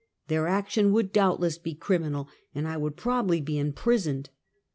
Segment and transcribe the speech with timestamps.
[0.29, 4.31] Their action would doubtless be criminal, and I would probably be imprisoned.